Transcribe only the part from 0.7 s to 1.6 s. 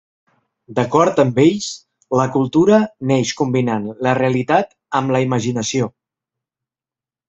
D'acord amb